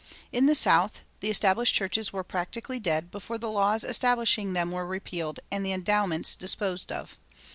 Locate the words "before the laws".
3.11-3.83